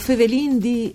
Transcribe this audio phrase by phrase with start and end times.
[0.00, 0.92] Fevelin di...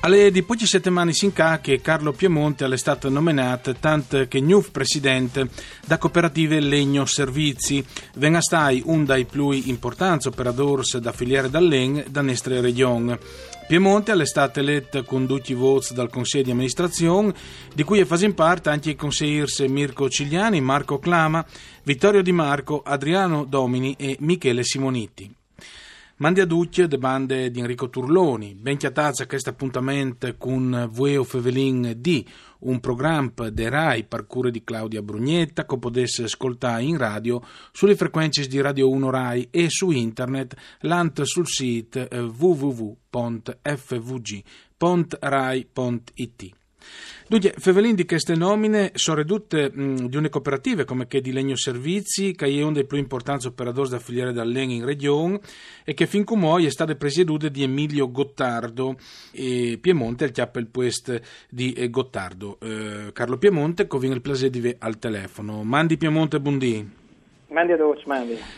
[0.00, 4.68] Alle di poche settimane si incà che Carlo Piemonte è stato nominato tanto che nuovo
[4.70, 5.48] presidente
[5.84, 7.84] da cooperative Legno Servizi.
[8.14, 13.18] Venga stai un dei più importanti operatori da filiere dall'En da nostra regione.
[13.66, 17.34] Piemonte è stato eletto con tutti i voti dal Consiglio di amministrazione,
[17.74, 21.44] di cui fanno parte anche i consiglieri Mirko Cigliani, Marco Clama,
[21.82, 25.34] Vittorio Di Marco, Adriano Domini e Michele Simoniti.
[26.18, 31.92] Mandi a Ducce de bande di Enrico Turloni, ben chiatazza questo appuntamento con Vueo Fevelin
[31.96, 32.24] D,
[32.60, 37.42] un programma de RAI parcure di Claudia Brugnetta che potesse ascoltare in radio
[37.72, 43.06] sulle frequenze di Radio 1 RAI e su internet l'ant sul sito www.fvg.rai.it.
[47.28, 51.56] Dunque, Fevelin di queste nomine sono ridotte mh, di une cooperative come che di Legno
[51.56, 55.40] Servizi, che è uno dei più importanti operatori da filiere dall'En in regione
[55.84, 58.96] e che fin come è stata presieduta di Emilio Gottardo
[59.32, 62.58] e Piemonte il puest di eh, Gottardo.
[62.60, 65.64] Eh, Carlo Piemonte, che il piacere di ve al telefono.
[65.64, 67.05] Mandi Piemonte, buondì.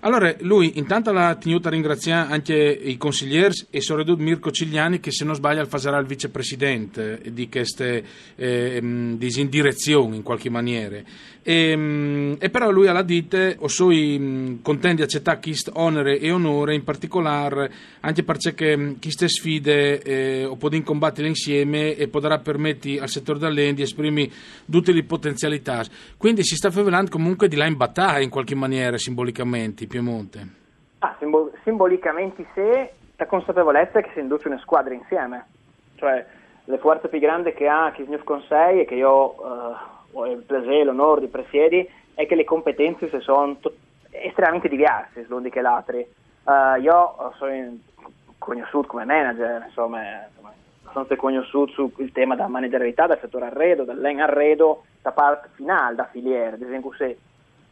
[0.00, 5.12] Allora, lui intanto l'ha tenuto a ringraziare anche i consiglieri e soprattutto Mirko Cigliani che
[5.12, 8.04] se non sbaglia farà il vicepresidente di queste
[8.36, 8.80] eh,
[9.16, 11.02] disindirezioni in qualche maniera.
[11.42, 16.74] E, e, però lui alla dite o sui contenti di accettare questo onere e onore
[16.74, 23.08] in particolare anche perché queste sfide eh, o può combattere insieme e potrà permettere al
[23.08, 24.30] settore dell'En di esprimere
[24.70, 25.84] tutte le potenzialità.
[26.16, 30.48] Quindi si sta favelando comunque di là in battaglia in qualche maniera simbolicamente Piemonte
[30.98, 35.46] ah, simbol- simbolicamente se la consapevolezza che si induce una squadra insieme
[35.96, 36.24] cioè
[36.64, 40.42] le forze più grandi che ha Kisnuf con 6 e che io uh o il
[40.42, 43.74] piacere, l'onore di presiedi, è che le competenze sono to-
[44.10, 45.98] estremamente diverse l'un di che l'altro.
[45.98, 47.78] Uh, io sono
[48.38, 50.52] conosciuto come manager, insomma, insomma
[50.92, 56.08] sono conosciuto sul tema della managerialità del settore arredo, dall'en arredo, da parte finale, da
[56.10, 56.56] filiere.
[56.56, 57.18] Ad esempio, se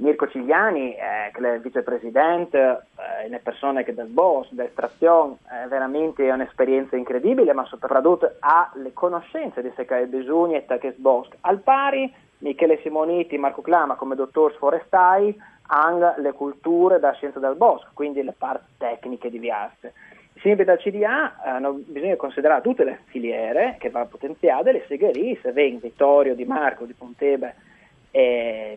[0.00, 5.66] Mirko Cigliani, eh, che è il vicepresidente, eh, le persone che del boss, dell'estrazione, è
[5.68, 11.36] veramente un'esperienza incredibile, ma soprattutto ha le conoscenze di Secai Besugni e Takes Bosco.
[11.42, 17.54] Al pari, Michele Simoniti, Marco Clama come dottor forestali hanno le culture da scienza del
[17.56, 19.92] bosco, quindi le parti tecniche diverse.
[20.40, 25.52] Sempre dal CDA eh, bisogna considerare tutte le filiere che vanno potenziate, le segherie, se
[25.52, 27.54] ven Vittorio, Di Marco, di Pontebe,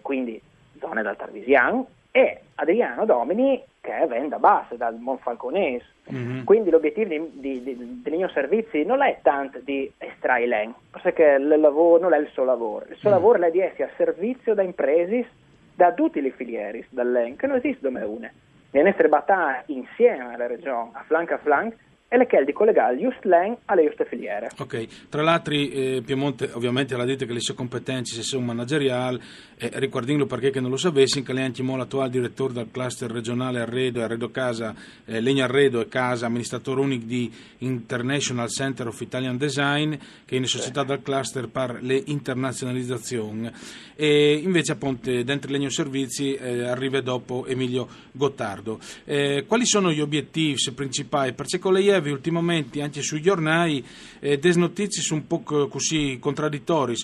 [0.01, 0.39] quindi
[0.83, 5.85] zone del Tarvisian, e Adriano Domini che viene da base, dal Monfalconese.
[6.13, 6.43] Mm-hmm.
[6.43, 11.37] Quindi l'obiettivo di, di, di, di Ligno Servizi non è tanto di estrarre l'en, perché
[11.39, 13.13] il lavoro non è il suo lavoro, il suo mm.
[13.13, 15.27] lavoro è di essere a servizio da imprese,
[15.75, 18.33] da tutti i filieri dell'en, che non esiste come une.
[18.69, 21.75] Viene essere battaglia insieme alla regione, a flanco a flanco,
[22.13, 24.51] e le chiede di collegare just l'en alle giuste filiere.
[24.59, 29.19] Ok, tra l'altro eh, Piemonte ovviamente l'ha detto che le sue competenze sono manageriali,
[29.57, 33.99] eh, ricordando perché non lo sapessi, che lei è l'attuale direttore del cluster regionale Arredo
[33.99, 34.75] e Arredo Casa,
[35.05, 39.95] eh, Legno Arredo e Casa, amministratore unico di International Center of Italian Design,
[40.25, 40.87] che è una società sì.
[40.87, 43.49] del cluster per le internazionalizzazioni.
[43.95, 48.79] E invece appunto dentro Legno Servizi eh, arriva dopo Emilio Gottardo.
[49.03, 51.33] Eh, quali sono gli obiettivi principali?
[51.33, 53.83] Perché con lei brevi ultimamente anche sui giornali
[54.19, 56.95] eh, des notizie un po' così contraddittorie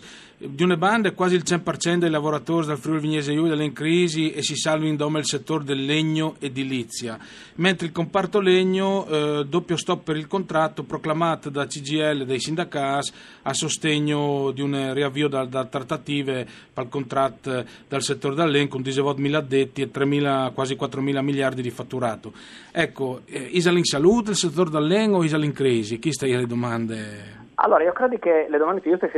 [0.41, 4.31] di una banda quasi il 100% dei lavoratori del Friuli Vignese Giulia è in crisi
[4.31, 7.19] e si salva in dome il settore del legno edilizia.
[7.55, 12.39] Mentre il comparto legno eh, doppio stop per il contratto proclamato da CGL e dai
[12.39, 13.11] sindacati
[13.41, 18.69] a sostegno di un riavvio da, da trattative per il contratto del settore del legno
[18.69, 22.31] con 19.000 addetti e 3.000, quasi 4.000 miliardi di fatturato.
[22.71, 25.99] Ecco, eh, Isa in salute il settore del legno o Isa in crisi?
[25.99, 27.37] Chi sta le domande?
[27.61, 29.11] Allora, io credo che le domande più giuste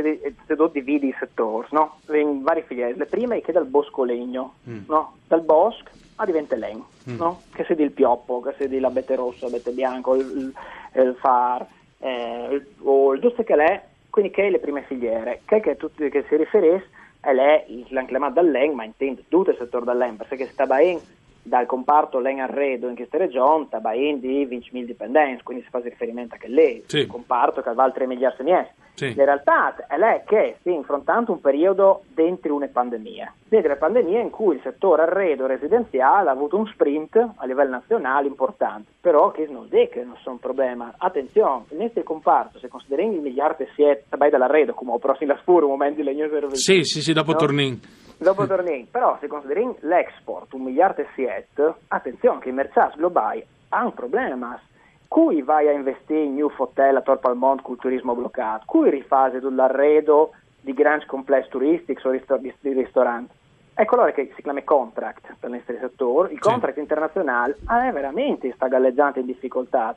[0.46, 1.98] sono dividi i settori, no?
[2.12, 2.94] In vari filiere.
[2.94, 4.84] Le prime è che dal bosco legno, mm.
[4.88, 5.16] no?
[5.26, 7.16] Dal bosco a diventa legno, mm.
[7.16, 7.42] no?
[7.52, 10.52] Che sia il pioppo, che sia l'abete rosso, l'abete bianco, il,
[10.94, 11.66] il far,
[11.98, 15.40] eh, il, o il giusto che l'è, quindi che è le prime filiere.
[15.44, 16.88] Che, che, tutti, che si riferisce
[17.20, 20.98] è lei, l'anche dal legno, ma intende tutto il settore del legno, perché sta in
[21.42, 26.34] dal comparto Len Arredo in questa regione, tabain di 20.000 dipendenti, quindi si fa riferimento
[26.34, 27.00] anche a lei, sì.
[27.00, 28.68] un comparto che vale 3 miliardi di euro.
[28.94, 29.06] Sì.
[29.06, 34.20] In realtà è lei che sta affrontando un periodo dentro una pandemia, dentro una pandemia
[34.20, 39.30] in cui il settore arredo residenziale ha avuto un sprint a livello nazionale importante, però
[39.30, 40.94] che non è che non sono un problema.
[40.98, 45.38] Attenzione, nel nostro comparto, se consideriamo il miliardo e siete, dall'arredo, come ho prossimo la
[45.40, 46.56] sfuro, un momento di legno servizio.
[46.56, 47.38] Sì, sì, sì, dopo no?
[47.38, 47.80] torni
[48.22, 53.44] Dopo torniamo, però se consideriamo l'export, un miliardo e siete, attenzione che i mercati globali
[53.70, 54.60] hanno un problema.
[55.08, 58.62] Cui vai a investire in new hotel a Torpo al Mont con il turismo bloccato?
[58.64, 60.30] Cui rifase l'arredo
[60.60, 63.34] di grandi complessi turistici o di ristoranti?
[63.74, 66.32] Ecco allora che si chiama contract per il nostro settore.
[66.32, 66.80] Il contract sì.
[66.80, 69.96] internazionale è veramente sta galleggiando in difficoltà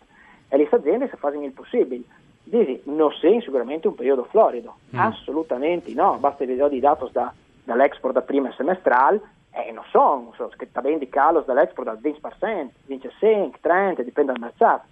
[0.50, 2.04] e le aziende si fanno il possibile.
[2.44, 5.00] Dici, non sei sicuramente un periodo florido, mm.
[5.00, 7.33] assolutamente no, basta vedere i dati da,
[7.65, 9.21] dall'export da prima semestrale
[9.51, 14.03] e non so, non so, che sta ben di calo dall'export al 20%, 25, 30,
[14.03, 14.85] dipende dal mercato.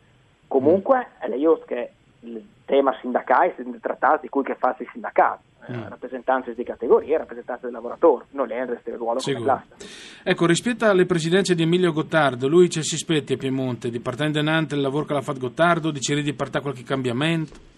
[0.48, 1.32] Comunque mm.
[1.32, 1.92] è giusto che
[2.22, 5.88] il tema sindacale, i trattati di cui che fa il sindacato eh, mm.
[5.90, 9.44] rappresentanze di categoria, rappresentanze del lavoratore, non è il ruolo Sicuro.
[9.44, 10.22] come classe.
[10.24, 14.40] Ecco, rispetto alle presidenze di Emilio Gottardo, lui ci si aspetti a Piemonte, di partendo
[14.40, 17.72] il lavoro che l'ha fatto Gottardo, dice di partire qualche cambiamento?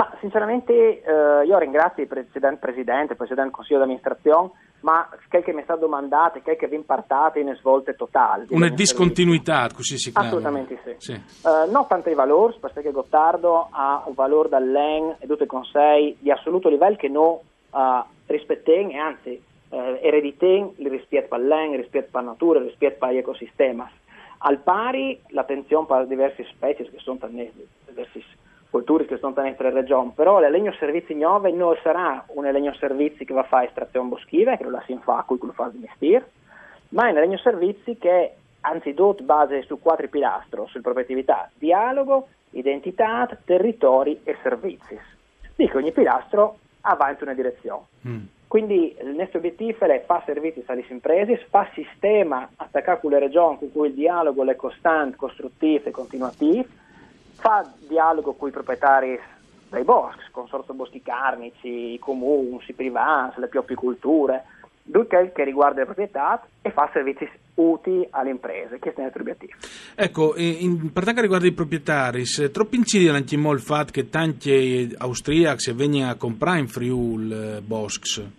[0.00, 4.50] Ma sinceramente eh, io ringrazio il precedente presidente, il precedente consiglio di amministrazione,
[4.80, 8.46] ma quel che mi è stato domandato, quel che vi impartate in svolte totali.
[8.48, 10.26] Una discontinuità, così si chiama.
[10.26, 10.94] Assolutamente sì.
[10.96, 11.22] sì.
[11.42, 16.16] Uh, non tanto i valori, perché Gottardo ha un valore dall'EN e tutti con sé
[16.18, 17.36] di assoluto livello che noi
[17.70, 17.78] uh,
[18.24, 23.84] rispettiamo e anzi uh, ereditiamo rispetto all'EN, rispetto alla natura, rispetto agli ecosistemi.
[24.38, 28.24] Al pari l'attenzione per diverse specie che sono diversi
[28.70, 32.72] culture che sono in tre regioni, però le legno servizi nuove non sarà un legno
[32.74, 35.78] servizi che va a fare estrazione boschiva, che lo si fa, cui lo fa di
[35.78, 36.30] mestiere,
[36.90, 44.20] ma è un legno servizi che anzitutto base su quattro pilastri, sull'operatività, dialogo, identità, territori
[44.24, 44.98] e servizi.
[45.56, 47.84] Dico ogni pilastro avanti una direzione.
[48.06, 48.20] Mm.
[48.46, 53.58] Quindi il nostro obiettivo è fare servizi alle imprese, fare sistema attaccare con le regioni
[53.58, 56.64] con cui il dialogo è costante, costruttivo e continuativo,
[57.40, 59.18] fa dialogo con i proprietari
[59.68, 64.44] dei boschi, Consorzio Boschi Carnici, i comuni, i privati, le piopicolture,
[64.90, 69.12] tutto quel che riguarda le proprietà e fa servizi utili alle imprese, questo è il
[69.12, 69.52] nostro obiettivo.
[69.94, 75.72] Ecco, in, per quanto riguarda i proprietari, troppo incide anche il fatto che tanti austriaci
[75.72, 78.38] vengono a comprare in Friul eh, boschi?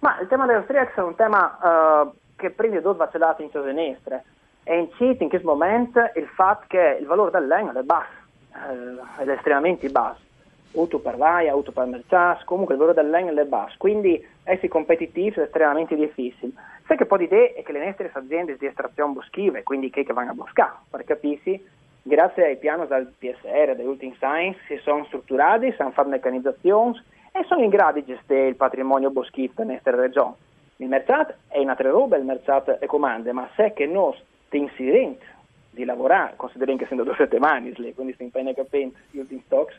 [0.00, 1.58] Ma il tema degli austriaci è un tema
[2.02, 4.24] uh, che prima di tutto va cedato in Cesenestre
[4.64, 8.19] e incide in questo momento il fatto che il valore del legno è basso
[8.54, 10.28] eh, ed estremamente basso.
[10.74, 14.68] Auto per vaia, auto per mercias, comunque il valore del legno è basso, quindi essere
[14.68, 16.52] competitivi è estremamente difficile.
[16.86, 20.04] Sai che poi di idea è che le nostre aziende di estrazione boschive, quindi che,
[20.04, 21.64] che vanno a boscare, per capirsi,
[22.02, 27.02] grazie ai piani del PSR, dei Ultim Science, si sono strutturati, sanno fare meccanizzazioni
[27.32, 30.34] e sono in grado di gestire il patrimonio boschivo della nostra regione.
[30.76, 34.16] Il mercato è in altre robe, il mercato è comande, ma se che noi
[34.50, 35.24] incidenti
[35.70, 39.74] di lavorare, consideriamo che essendo due settimane, quindi si impegna capendo gli ultimi stocks,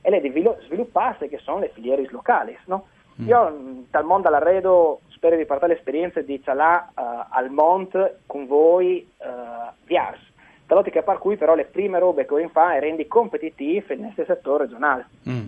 [0.00, 0.32] e le di
[0.66, 2.56] svilupparsi che sono le filiere locali.
[2.66, 2.86] No?
[3.20, 3.28] Mm.
[3.28, 9.06] Io dal mondo all'arredo spero di portare l'esperienza di là uh, al Mont con voi
[9.18, 10.20] uh, Viars,
[10.66, 14.12] dall'ottica per cui però le prime robe che ho in fa è rendi competitivi nel
[14.16, 15.06] settore regionale.
[15.28, 15.46] Mm.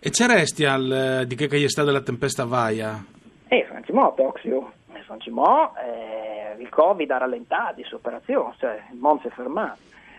[0.00, 3.04] E c'è resti al, di che è stata la tempesta Vaia?
[3.46, 4.72] Eh, Francimo, Toxio,
[5.12, 9.78] Francimo, eh, il Covid ha rallentato questa operazione, cioè il mondo si è fermato.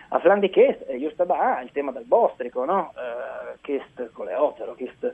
[0.09, 2.93] A Flandi che è giusto da il tema del bostrico, no?
[2.95, 5.13] Eh, questo coleottero, questo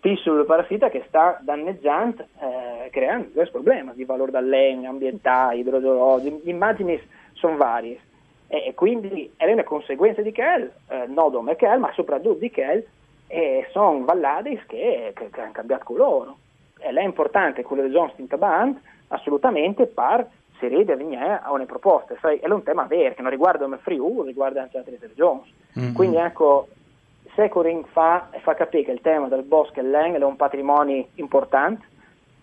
[0.00, 6.50] piccolo parassita che sta danneggiando, eh, creando questo problema di valore dall'EN, ambientale, idrogeologico, le
[6.50, 7.00] immagini
[7.34, 8.00] sono varie.
[8.48, 12.50] E, e, quindi è una conseguenza di quel, eh, non come quel, ma soprattutto di
[12.50, 12.84] quel,
[13.28, 16.30] e sono valladi che, che, che hanno cambiato colore.
[16.78, 22.14] E è importante quello di John Stintaband, assolutamente, per si ride venire a una proposta,
[22.20, 25.52] sai, è un tema vero che non riguarda il Friuli, riguarda anche altre regioni.
[25.78, 25.92] Mm-hmm.
[25.92, 26.68] Quindi ecco,
[27.34, 31.06] se Corin fa, fa capire che il tema del bosco e l'eng è un patrimonio
[31.14, 31.84] importante,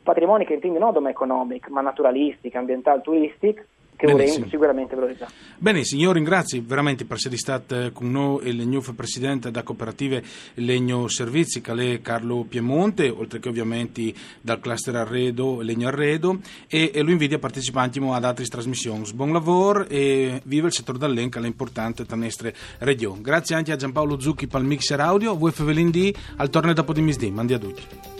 [0.04, 3.64] patrimonio che intende non come economico, ma naturalistico, ambientale, turistico,
[3.96, 5.32] che vorremmo sicuramente valorizzare.
[5.58, 10.24] Bene, signor, ringrazio veramente per essere stato con noi il nuovo presidente da cooperative
[10.56, 17.02] Legno Servizi, Calè Carlo Piemonte, oltre che ovviamente dal cluster Arredo, Legno Arredo, e, e
[17.02, 19.12] lo invito a partecipare ad altre trasmissioni.
[19.14, 23.22] Buon lavoro e viva il settore dell'Enca, l'importante nostra regione.
[23.22, 26.94] Grazie anche a Giampaolo Zucchi per il mixer audio, voi Fevelin D, al torneo dopo
[26.94, 28.13] di misdì, mandi a tutti.